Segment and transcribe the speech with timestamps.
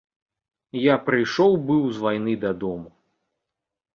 [0.83, 2.89] Я прыйшоў быў з вайны дадому.